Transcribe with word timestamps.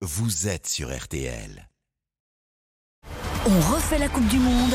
vous 0.00 0.46
êtes 0.46 0.68
sur 0.68 0.96
RTL. 0.96 1.68
On 3.46 3.60
refait 3.72 3.98
la 3.98 4.08
Coupe 4.08 4.28
du 4.28 4.38
Monde. 4.38 4.72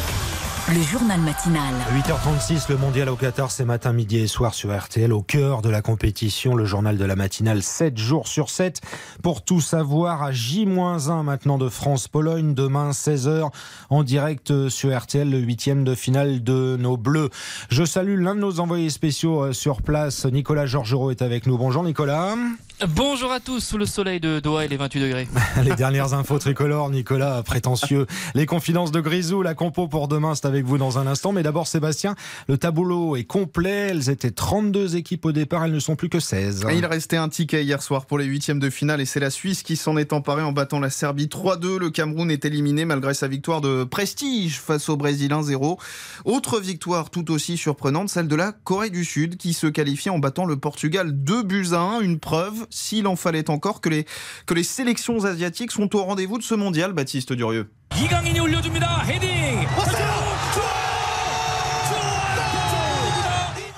Le 0.70 0.82
journal 0.82 1.20
matinal. 1.22 1.74
8h36, 1.94 2.70
le 2.70 2.78
mondial 2.78 3.08
au 3.08 3.16
Qatar, 3.16 3.50
c'est 3.50 3.64
matin, 3.64 3.94
midi 3.94 4.17
et 4.17 4.28
soir 4.28 4.54
sur 4.54 4.78
RTL, 4.78 5.14
au 5.14 5.22
cœur 5.22 5.62
de 5.62 5.70
la 5.70 5.82
compétition. 5.82 6.56
Le 6.56 6.66
journal 6.66 6.98
de 6.98 7.06
la 7.06 7.16
matinale, 7.16 7.64
7 7.64 7.98
jours 7.98 8.28
sur 8.28 8.50
7. 8.50 8.82
Pour 9.21 9.46
tout 9.46 9.62
savoir, 9.62 10.23
à 10.23 10.34
J-1 10.34 11.23
maintenant 11.23 11.57
de 11.57 11.69
France-Pologne, 11.69 12.53
demain 12.53 12.91
16h, 12.91 13.49
en 13.89 14.03
direct 14.03 14.67
sur 14.67 14.97
RTL, 14.97 15.29
le 15.29 15.39
huitième 15.39 15.85
de 15.85 15.95
finale 15.95 16.43
de 16.43 16.75
nos 16.77 16.97
Bleus. 16.97 17.29
Je 17.69 17.85
salue 17.85 18.21
l'un 18.21 18.35
de 18.35 18.41
nos 18.41 18.59
envoyés 18.59 18.89
spéciaux 18.89 19.43
euh, 19.43 19.53
sur 19.53 19.81
place, 19.81 20.25
Nicolas 20.25 20.65
Georgerot 20.65 21.11
est 21.11 21.21
avec 21.21 21.45
nous. 21.45 21.57
Bonjour 21.57 21.83
Nicolas. 21.83 22.35
Bonjour 22.81 23.31
à 23.31 23.39
tous, 23.39 23.61
sous 23.61 23.77
le 23.77 23.85
soleil 23.85 24.19
de 24.19 24.39
Doha 24.39 24.65
et 24.65 24.67
les 24.67 24.75
28 24.75 24.99
degrés. 24.99 25.27
les 25.63 25.75
dernières 25.75 26.13
infos 26.13 26.37
tricolores, 26.37 26.89
Nicolas, 26.89 27.41
prétentieux. 27.43 28.07
Les 28.36 28.45
confidences 28.45 28.91
de 28.91 29.00
Grisou, 29.00 29.41
la 29.41 29.54
compo 29.54 29.87
pour 29.87 30.09
demain, 30.09 30.36
c'est 30.36 30.47
avec 30.47 30.65
vous 30.65 30.78
dans 30.78 30.97
un 30.97 31.07
instant. 31.07 31.31
Mais 31.31 31.43
d'abord, 31.43 31.67
Sébastien, 31.67 32.16
le 32.50 32.58
tableau 32.58 33.16
est 33.16 33.23
complet. 33.23 33.90
Elles 33.91 34.09
étaient 34.09 34.31
32 34.31 34.98
équipes 34.98 35.26
au 35.26 35.31
départ, 35.31 35.64
elles 35.64 35.72
ne 35.72 35.80
sont 35.80 35.95
plus 35.95 36.09
que 36.09 36.20
16. 36.20 36.66
il 36.76 36.86
restait 36.86 37.16
un 37.16 37.30
ticket 37.30 37.64
hier 37.64 37.81
soir 37.81 38.05
pour 38.05 38.17
les 38.17 38.26
huitièmes 38.26 38.59
de 38.59 38.70
finale 38.70 39.00
et 39.00 39.05
c'est 39.05 39.22
la 39.22 39.30
Suisse 39.30 39.64
qui 39.64 39.78
s'en 39.78 39.95
est 39.95 40.12
emparée 40.12 40.44
en 40.44 40.52
battant 40.52 40.80
la 40.80 40.90
Serbie 40.90 41.28
3-2. 41.28 41.78
Le 41.78 41.90
Cameroun 41.90 42.30
est 42.31 42.44
éliminé 42.44 42.84
malgré 42.84 43.14
sa 43.14 43.30
victoire 43.30 43.62
de 43.62 43.86
prestige 43.86 44.59
face 44.59 44.90
au 44.90 44.98
Brésil 44.98 45.31
1-0. 45.31 45.78
Autre 46.26 46.59
victoire 46.59 47.12
tout 47.12 47.31
aussi 47.31 47.55
surprenante, 47.55 48.09
celle 48.09 48.28
de 48.28 48.36
la 48.36 48.52
Corée 48.52 48.90
du 48.90 49.05
Sud 49.05 49.38
qui 49.38 49.53
se 49.53 49.67
qualifie 49.67 50.09
en 50.09 50.20
battant 50.20 50.45
le 50.45 50.58
Portugal 50.58 51.12
2 51.14 51.44
buts 51.44 51.67
à 51.72 51.80
1. 51.80 52.02
Une 52.02 52.20
preuve 52.20 52.62
s'il 52.70 53.08
en 53.08 53.16
fallait 53.16 53.49
encore, 53.49 53.81
que 53.81 53.90
les, 53.90 54.05
que 54.45 54.53
les 54.53 54.63
sélections 54.63 55.26
asiatiques 55.26 55.72
sont 55.72 55.95
au 55.95 56.03
rendez-vous 56.03 56.38
de 56.38 56.44
ce 56.44 56.55
mondial, 56.55 56.94
Baptiste 56.94 57.34
Durieux. 57.34 57.70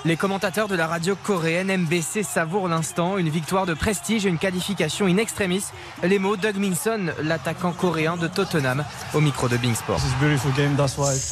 Les 0.06 0.16
commentateurs 0.16 0.68
de 0.68 0.76
la 0.76 0.86
radio 0.86 1.16
coréenne 1.20 1.76
MBC 1.76 2.22
savourent 2.22 2.68
l'instant, 2.68 3.18
une 3.18 3.28
victoire 3.28 3.66
de 3.66 3.74
prestige 3.74 4.24
et 4.24 4.28
une 4.28 4.38
qualification 4.38 5.06
in 5.06 5.16
extremis. 5.16 5.64
Les 6.04 6.20
mots 6.20 6.36
Doug 6.36 6.58
Minson, 6.58 7.06
l'attaquant 7.24 7.72
coréen 7.72 8.16
de 8.16 8.28
Tottenham, 8.28 8.84
au 9.14 9.20
micro 9.20 9.48
de 9.48 9.56
Bing 9.56 9.74
Sport. 9.74 10.00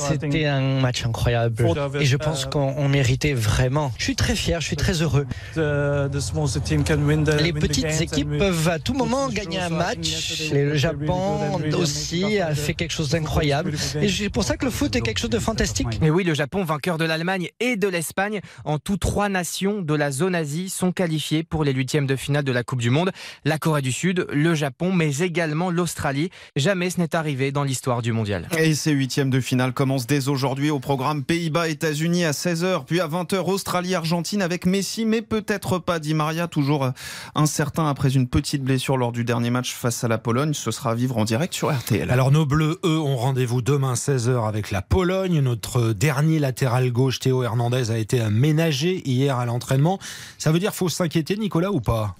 C'était 0.08 0.46
un 0.46 0.80
match 0.80 1.06
incroyable 1.06 1.54
et 2.00 2.04
je 2.04 2.16
pense 2.16 2.46
qu'on 2.46 2.88
méritait 2.88 3.32
vraiment. 3.32 3.92
Je 3.96 4.02
suis 4.02 4.16
très 4.16 4.34
fier, 4.34 4.60
je 4.60 4.66
suis 4.66 4.76
très 4.76 5.02
heureux. 5.02 5.28
Les 5.54 7.52
petites 7.52 8.00
équipes 8.00 8.38
peuvent 8.38 8.68
à 8.68 8.80
tout 8.80 8.94
moment 8.94 9.28
gagner 9.28 9.60
un 9.60 9.68
match. 9.68 10.50
le 10.52 10.74
Japon 10.74 11.60
aussi 11.78 12.40
a 12.40 12.56
fait 12.56 12.74
quelque 12.74 12.92
chose 12.92 13.10
d'incroyable. 13.10 13.74
Et 14.00 14.08
c'est 14.08 14.30
pour 14.30 14.42
ça 14.42 14.56
que 14.56 14.64
le 14.64 14.72
foot 14.72 14.96
est 14.96 15.00
quelque 15.00 15.20
chose 15.20 15.30
de 15.30 15.38
fantastique. 15.38 16.00
Mais 16.00 16.10
oui, 16.10 16.24
le 16.24 16.34
Japon, 16.34 16.64
vainqueur 16.64 16.98
de 16.98 17.04
l'Allemagne 17.04 17.50
et 17.60 17.76
de 17.76 17.86
l'Espagne, 17.86 18.40
en 18.64 18.78
tout, 18.78 18.96
trois 18.96 19.28
nations 19.28 19.82
de 19.82 19.94
la 19.94 20.10
zone 20.10 20.34
Asie 20.34 20.68
sont 20.68 20.92
qualifiées 20.92 21.42
pour 21.42 21.64
les 21.64 21.72
huitièmes 21.72 22.06
de 22.06 22.16
finale 22.16 22.44
de 22.44 22.52
la 22.52 22.62
Coupe 22.62 22.80
du 22.80 22.90
Monde. 22.90 23.12
La 23.44 23.58
Corée 23.58 23.82
du 23.82 23.92
Sud, 23.92 24.26
le 24.32 24.54
Japon, 24.54 24.92
mais 24.92 25.18
également 25.18 25.70
l'Australie. 25.70 26.30
Jamais 26.56 26.90
ce 26.90 27.00
n'est 27.00 27.14
arrivé 27.14 27.52
dans 27.52 27.64
l'histoire 27.64 28.02
du 28.02 28.12
mondial. 28.12 28.48
Et 28.58 28.74
ces 28.74 28.92
huitièmes 28.92 29.30
de 29.30 29.40
finale 29.40 29.72
commencent 29.72 30.06
dès 30.06 30.28
aujourd'hui 30.28 30.70
au 30.70 30.80
programme 30.80 31.24
Pays-Bas-États-Unis 31.24 32.24
à 32.24 32.32
16h, 32.32 32.84
puis 32.84 33.00
à 33.00 33.08
20h 33.08 33.36
Australie-Argentine 33.44 34.42
avec 34.42 34.66
Messi, 34.66 35.04
mais 35.04 35.22
peut-être 35.22 35.78
pas 35.78 35.98
Di 35.98 36.14
Maria, 36.14 36.48
toujours 36.48 36.90
incertain 37.34 37.88
après 37.88 38.14
une 38.14 38.28
petite 38.28 38.62
blessure 38.62 38.96
lors 38.96 39.12
du 39.12 39.24
dernier 39.24 39.50
match 39.50 39.74
face 39.74 40.04
à 40.04 40.08
la 40.08 40.18
Pologne. 40.18 40.54
Ce 40.54 40.70
sera 40.70 40.92
à 40.92 40.94
vivre 40.94 41.18
en 41.18 41.24
direct 41.24 41.54
sur 41.54 41.72
RTL. 41.72 42.10
Alors 42.10 42.30
nos 42.30 42.46
Bleus, 42.46 42.78
eux, 42.84 42.98
ont 42.98 43.16
rendez-vous 43.16 43.62
demain 43.62 43.94
16h 43.94 44.46
avec 44.46 44.70
la 44.70 44.82
Pologne. 44.82 45.40
Notre 45.40 45.92
dernier 45.92 46.38
latéral 46.38 46.90
gauche, 46.92 47.18
Théo 47.18 47.42
Hernandez, 47.42 47.90
a 47.90 47.98
été 47.98 48.20
ménagé 48.54 49.02
hier 49.04 49.36
à 49.38 49.46
l'entraînement. 49.46 49.98
Ça 50.38 50.52
veut 50.52 50.58
dire 50.58 50.74
faut 50.74 50.88
s'inquiéter, 50.88 51.36
Nicolas, 51.36 51.72
ou 51.72 51.80
pas? 51.80 52.14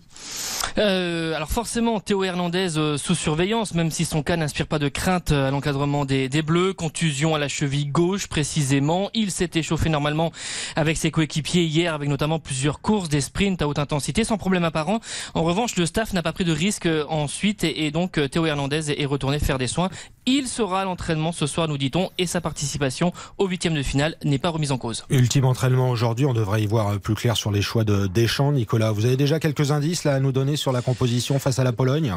Euh, 0.78 1.34
alors 1.34 1.50
forcément, 1.50 2.00
Théo 2.00 2.24
Hernandez 2.24 2.78
euh, 2.78 2.96
sous 2.96 3.14
surveillance, 3.14 3.74
même 3.74 3.90
si 3.90 4.04
son 4.04 4.22
cas 4.22 4.36
n'inspire 4.36 4.66
pas 4.66 4.78
de 4.78 4.88
crainte 4.88 5.30
euh, 5.30 5.48
à 5.48 5.50
l'encadrement 5.50 6.04
des, 6.04 6.28
Bleus. 6.42 6.72
Contusion 6.72 7.34
à 7.34 7.38
la 7.38 7.48
cheville 7.48 7.86
gauche 7.86 8.26
précisément. 8.26 9.10
Il 9.14 9.30
s'est 9.30 9.50
échauffé 9.54 9.88
normalement 9.88 10.32
avec 10.76 10.96
ses 10.96 11.10
coéquipiers 11.10 11.64
hier, 11.64 11.94
avec 11.94 12.08
notamment 12.08 12.38
plusieurs 12.38 12.80
courses, 12.80 13.08
des 13.08 13.20
sprints 13.20 13.62
à 13.62 13.68
haute 13.68 13.78
intensité, 13.78 14.24
sans 14.24 14.36
problème 14.36 14.64
apparent. 14.64 15.00
En 15.34 15.42
revanche, 15.44 15.76
le 15.76 15.86
staff 15.86 16.12
n'a 16.12 16.22
pas 16.22 16.32
pris 16.32 16.44
de 16.44 16.52
risque 16.52 16.88
ensuite 17.08 17.64
et 17.64 17.90
donc 17.90 18.20
Théo 18.30 18.46
Hernandez 18.46 18.90
est 18.90 19.06
retourné 19.06 19.38
faire 19.38 19.58
des 19.58 19.68
soins. 19.68 19.90
Il 20.26 20.48
sera 20.48 20.80
à 20.80 20.84
l'entraînement 20.84 21.32
ce 21.32 21.46
soir, 21.46 21.68
nous 21.68 21.76
dit-on, 21.76 22.10
et 22.16 22.26
sa 22.26 22.40
participation 22.40 23.12
au 23.36 23.46
huitième 23.46 23.74
de 23.74 23.82
finale 23.82 24.16
n'est 24.24 24.38
pas 24.38 24.48
remise 24.48 24.72
en 24.72 24.78
cause. 24.78 25.04
Ultime 25.10 25.44
entraînement 25.44 25.90
aujourd'hui, 25.90 26.24
on 26.24 26.32
devrait 26.32 26.62
y 26.62 26.66
voir 26.66 26.98
plus 26.98 27.14
clair 27.14 27.36
sur 27.36 27.50
les 27.50 27.60
choix 27.60 27.84
de 27.84 28.06
Deschamps. 28.06 28.52
Nicolas, 28.52 28.90
vous 28.90 29.04
avez 29.04 29.16
déjà 29.16 29.38
quelques 29.38 29.70
indices 29.70 30.06
à 30.06 30.20
nous 30.20 30.32
donner 30.32 30.56
sur 30.56 30.72
la 30.72 30.80
composition 30.80 31.38
face 31.38 31.58
à 31.58 31.64
la 31.64 31.72
Pologne? 31.72 32.14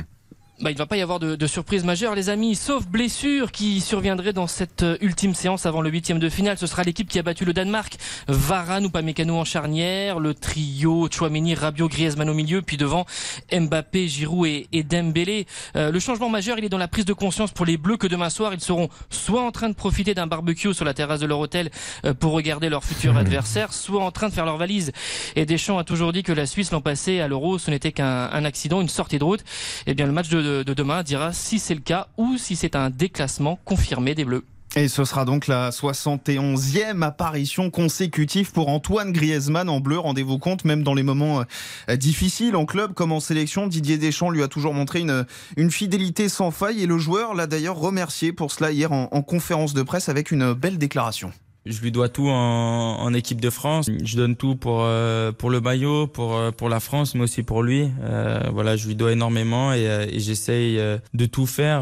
Bah, 0.60 0.72
il 0.72 0.74
ne 0.74 0.80
va 0.80 0.88
pas 0.88 0.98
y 0.98 1.02
avoir 1.02 1.20
de, 1.20 1.36
de, 1.36 1.48
surprise 1.48 1.84
majeure, 1.84 2.16
les 2.16 2.30
amis, 2.30 2.56
sauf 2.56 2.88
blessure 2.88 3.52
qui 3.52 3.80
surviendrait 3.80 4.34
dans 4.34 4.48
cette 4.48 4.82
euh, 4.82 4.98
ultime 5.02 5.36
séance 5.36 5.68
avant 5.68 5.82
le 5.82 5.92
huitième 5.92 6.18
de 6.18 6.30
finale. 6.30 6.58
Ce 6.58 6.66
sera 6.66 6.82
l'équipe 6.82 7.08
qui 7.08 7.20
a 7.20 7.22
battu 7.22 7.46
le 7.46 7.54
Danemark. 7.54 7.96
Varane 8.28 8.86
ou 8.88 8.90
Pamecano 8.90 9.38
en 9.38 9.46
charnière, 9.46 10.20
le 10.20 10.34
trio 10.34 11.10
Chouameni, 11.12 11.54
Rabiot, 11.54 11.88
Griezmann 11.88 12.28
au 12.28 12.34
milieu, 12.34 12.64
puis 12.64 12.76
devant 12.76 13.06
Mbappé, 13.52 14.08
Giroud 14.08 14.48
et, 14.48 14.68
et 14.74 14.82
Dembélé. 14.82 15.46
Euh, 15.76 15.92
le 15.92 16.00
changement 16.00 16.30
majeur, 16.30 16.58
il 16.58 16.66
est 16.66 16.70
dans 16.70 16.80
la 16.80 16.88
prise 16.88 17.06
de 17.06 17.14
conscience 17.14 17.52
pour 17.52 17.66
les 17.68 17.78
Bleus 17.78 17.98
que 17.98 18.08
demain 18.08 18.32
soir, 18.32 18.52
ils 18.56 18.60
seront 18.60 18.90
soit 19.12 19.44
en 19.44 19.52
train 19.52 19.70
de 19.70 19.76
profiter 19.76 20.16
d'un 20.16 20.26
barbecue 20.26 20.74
sur 20.74 20.86
la 20.86 20.96
terrasse 20.96 21.20
de 21.20 21.28
leur 21.28 21.38
hôtel 21.38 21.70
euh, 22.04 22.16
pour 22.16 22.32
regarder 22.32 22.70
leur 22.70 22.84
futur 22.84 23.14
mmh. 23.14 23.18
adversaire, 23.18 23.74
soit 23.74 24.04
en 24.04 24.10
train 24.12 24.30
de 24.30 24.34
faire 24.34 24.46
leur 24.46 24.58
valise. 24.58 24.92
Et 25.36 25.46
Deschamps 25.46 25.78
a 25.78 25.84
toujours 25.84 26.14
dit 26.14 26.24
que 26.24 26.32
la 26.32 26.48
Suisse 26.48 26.72
l'an 26.72 26.82
passé 26.82 27.20
à 27.20 27.28
l'Euro, 27.28 27.60
ce 27.60 27.70
n'était 27.70 27.92
qu'un 27.92 28.44
accident, 28.44 28.82
une 28.82 28.90
sortie 28.90 29.20
de 29.20 29.24
route. 29.24 29.44
Eh 29.86 29.94
bien, 29.94 30.08
le 30.08 30.12
match 30.12 30.30
de 30.30 30.47
de, 30.48 30.74
demain 30.74 31.04
dira 31.04 31.34
si 31.34 31.60
c'est 31.60 31.76
le 31.76 31.82
cas 31.82 32.08
ou 32.18 32.38
si 32.38 32.56
c'est 32.56 32.76
un 32.76 32.90
déclassement 32.90 33.60
confirmé 33.66 34.16
des 34.16 34.26
Bleus. 34.26 34.44
Et 34.76 34.90
ce 34.90 35.06
sera 35.06 35.26
donc 35.26 35.48
la 35.48 35.72
71e 35.72 37.02
apparition 37.02 37.72
consécutive 37.72 38.52
pour 38.52 38.68
Antoine 38.68 39.12
Griezmann 39.12 39.70
en 39.70 39.80
bleu. 39.80 39.98
Rendez-vous 39.98 40.38
compte, 40.40 40.66
même 40.66 40.84
dans 40.84 40.94
les 40.94 41.04
moments 41.04 41.44
euh, 41.90 41.96
difficiles 41.96 42.56
en 42.56 42.66
club 42.66 42.94
comme 42.94 43.12
en 43.12 43.20
sélection, 43.20 43.68
Didier 43.68 43.98
Deschamps 43.98 44.30
lui 44.30 44.44
a 44.44 44.48
toujours 44.48 44.74
montré 44.74 45.00
une, 45.00 45.26
une 45.56 45.72
fidélité 45.72 46.30
sans 46.30 46.52
faille 46.52 46.84
et 46.84 46.86
le 46.86 46.98
joueur 46.98 47.34
l'a 47.34 47.48
d'ailleurs 47.48 47.78
remercié 47.78 48.34
pour 48.34 48.52
cela 48.52 48.72
hier 48.72 48.92
en 48.92 49.22
conférence 49.22 49.74
de 49.74 49.82
presse 49.82 50.10
avec 50.10 50.32
une 50.32 50.54
belle 50.54 50.78
déclaration. 50.78 51.32
Je 51.70 51.82
lui 51.82 51.92
dois 51.92 52.10
tout 52.10 52.30
en, 52.30 52.98
en, 53.00 53.14
équipe 53.14 53.42
de 53.42 53.50
France. 53.50 53.90
Je 54.04 54.16
donne 54.16 54.36
tout 54.36 54.56
pour 54.56 54.82
euh, 54.84 55.32
pour 55.32 55.50
le 55.50 55.62
maillot, 55.62 56.08
pour 56.08 56.36
euh, 56.36 56.52
pour 56.52 56.70
la 56.70 56.80
France, 56.80 57.16
mais 57.16 57.22
aussi 57.22 57.44
pour 57.44 57.64
lui. 57.64 57.90
Euh, 58.02 58.40
voilà, 58.54 58.76
je 58.76 58.88
lui 58.88 58.96
dois 58.96 59.12
énormément 59.12 59.74
et, 59.74 59.88
euh, 59.88 60.06
et 60.10 60.20
j'essaye 60.20 60.80
de 61.14 61.26
tout 61.26 61.46
faire 61.46 61.82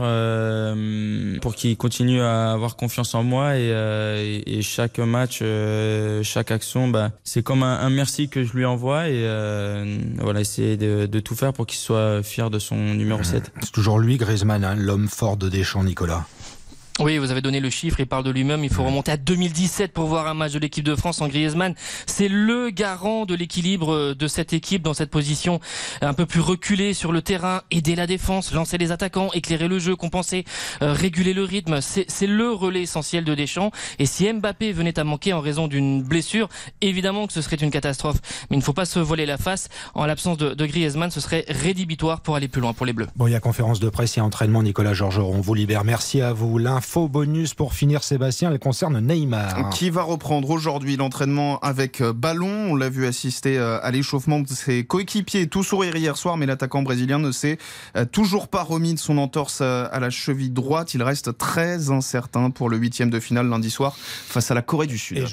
pour 1.42 1.56
qu'il 1.56 1.76
continue 1.78 2.22
à 2.22 2.52
avoir 2.52 2.76
confiance 2.76 3.14
en 3.16 3.24
moi 3.24 3.58
et, 3.58 3.70
et, 3.70 4.58
et 4.58 4.62
chaque 4.62 5.00
match, 5.00 5.44
chaque 6.24 6.52
action, 6.52 6.88
bah, 6.88 7.12
c'est 7.24 7.44
comme 7.44 7.64
un, 7.64 7.80
un, 7.80 7.90
merci 7.90 8.30
que 8.30 8.44
je 8.44 8.54
lui 8.54 8.66
envoie 8.66 9.10
et 9.10 9.24
voilà, 10.20 10.42
essayer 10.42 10.78
de, 10.78 11.06
de, 11.06 11.20
tout 11.20 11.36
faire 11.36 11.54
pour 11.54 11.66
qu'il 11.66 11.80
soit 11.80 12.24
fier 12.24 12.50
de 12.50 12.60
son 12.60 12.76
numéro 12.76 13.24
7. 13.24 13.52
C'est 13.62 13.72
toujours 13.72 14.00
lui, 14.00 14.18
Griezmann, 14.18 14.64
hein, 14.64 14.76
l'homme 14.76 15.08
fort 15.08 15.38
de 15.38 15.50
Deschamps, 15.50 15.84
Nicolas. 15.84 16.26
Oui, 17.02 17.18
vous 17.18 17.30
avez 17.30 17.42
donné 17.42 17.60
le 17.60 17.70
chiffre, 17.70 18.00
il 18.00 18.08
parle 18.08 18.24
de 18.24 18.32
lui-même, 18.32 18.64
il 18.64 18.70
faut 18.70 18.86
remonter 18.86 19.12
à 19.12 19.18
2017 19.18 19.92
pour 19.92 20.06
voir 20.06 20.28
un 20.28 20.34
match 20.34 20.54
de 20.54 20.60
l'équipe 20.60 20.86
de 20.86 20.96
France 20.96 21.20
en 21.20 21.28
Griezmann. 21.28 21.76
C'est 22.06 22.30
le 22.30 22.70
garant 22.70 23.26
de 23.26 23.36
l'équilibre 23.36 23.94
euh, 23.94 24.16
de 24.16 24.28
cette 24.30 24.54
équipe 24.54 24.82
dans 24.82 24.94
cette 24.94 25.10
position 25.10 25.60
un 26.00 26.14
peu 26.14 26.26
plus 26.26 26.40
reculée 26.40 26.94
sur 26.94 27.12
le 27.12 27.22
terrain, 27.22 27.64
aider 27.70 27.96
la 27.96 28.08
défense, 28.08 28.54
lancer 28.54 28.78
les 28.78 28.94
attaquants, 28.94 29.30
éclairer 29.34 29.68
le 29.68 29.78
jeu, 29.78 29.98
compenser, 29.98 30.46
euh, 30.82 30.94
réguler 30.94 31.34
le 31.34 31.44
rythme. 31.44 31.82
C'est 31.82 32.28
le 32.28 32.52
relais 32.52 32.84
essentiel 32.84 33.26
de 33.26 33.36
Deschamps. 33.36 33.72
Et 34.00 34.06
si 34.06 34.32
Mbappé 34.32 34.72
venait 34.72 34.98
à 34.98 35.04
manquer 35.04 35.34
en 35.34 35.42
raison 35.42 35.68
d'une 35.68 36.02
blessure, 36.02 36.48
évidemment 36.80 37.28
que 37.28 37.34
ce 37.34 37.42
serait 37.42 37.58
une 37.58 37.72
catastrophe. 37.72 38.22
Mais 38.50 38.56
il 38.56 38.60
ne 38.60 38.64
faut 38.64 38.72
pas 38.72 38.86
se 38.86 39.00
voler 39.00 39.26
la 39.26 39.38
face. 39.38 39.68
En 39.96 40.06
l'absence 40.06 40.38
de, 40.38 40.54
de, 40.54 40.66
Griezmann, 40.66 41.12
ce 41.12 41.20
serait 41.20 41.44
rédhibitoire 41.50 42.22
pour 42.22 42.38
aller 42.38 42.48
plus 42.48 42.62
loin 42.62 42.72
pour 42.72 42.86
les 42.86 42.94
Bleus. 42.94 43.08
Bon, 43.18 43.28
il 43.28 43.32
y 43.32 43.36
a 43.36 43.42
conférence 43.42 43.82
de 43.82 43.90
presse, 43.90 44.16
il 44.16 44.20
y 44.20 44.22
a 44.22 44.26
entraînement. 44.26 44.64
Nicolas 44.64 44.94
Georgeron, 44.94 45.36
on 45.36 45.42
vous 45.42 45.56
libère. 45.56 45.84
Merci 45.84 46.22
à 46.22 46.32
vous 46.32 46.58
faux 46.86 47.10
bonus 47.10 47.54
pour 47.54 47.74
finir, 47.74 48.04
Sébastien. 48.04 48.52
Elle 48.52 48.60
concerne 48.60 49.00
Neymar. 49.00 49.70
Qui 49.72 49.90
va 49.90 50.04
reprendre 50.04 50.50
aujourd'hui 50.50 50.96
l'entraînement 50.96 51.60
avec 51.60 52.02
euh, 52.02 52.14
ballon? 52.14 52.72
On 52.72 52.76
l'a 52.76 52.90
vu 52.90 53.06
assister 53.06 53.58
euh, 53.58 53.80
à 53.82 53.92
l'échauffement 53.92 54.40
de 54.40 54.48
ses 54.48 54.86
coéquipiers. 54.86 55.48
Tout 55.48 55.64
sourire 55.64 55.96
hier 55.96 56.16
soir, 56.16 56.38
mais 56.38 56.46
l'attaquant 56.46 56.84
brésilien 56.84 57.20
ne 57.20 57.32
s'est 57.32 57.58
euh, 57.98 58.06
toujours 58.06 58.48
pas 58.48 58.64
remis 58.64 58.94
de 58.94 59.00
son 59.00 59.18
entorse 59.18 59.62
à 59.62 60.00
la 60.00 60.10
cheville 60.10 60.52
droite. 60.52 60.94
Il 60.94 61.04
reste 61.04 61.38
très 61.38 61.90
incertain 61.90 62.52
pour 62.52 62.70
le 62.70 62.78
huitième 62.78 63.10
de 63.10 63.20
finale 63.20 63.50
lundi 63.50 63.72
soir 63.72 63.96
face 63.98 64.52
à 64.52 64.54
la 64.54 64.62
Corée 64.62 64.88
du 64.88 64.98
Sud. 64.98 65.26